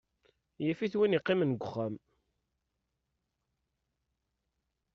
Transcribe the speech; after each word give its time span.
Yif-it 0.65 0.93
win 0.99 1.15
yeqqimen 1.15 1.51
deg 1.53 1.63
uxxam. 1.67 1.95